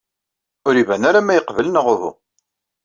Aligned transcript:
Ur 0.67 0.75
iban 0.81 1.07
ara 1.09 1.21
ma 1.25 1.33
yeqbel 1.37 1.67
neɣ 1.69 1.85
uhu. 1.93 2.11